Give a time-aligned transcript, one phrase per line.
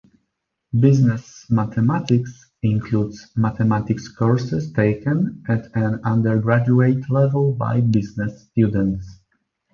[0.79, 9.19] "Business Mathematics" includes mathematics courses taken at an undergraduate level by business students.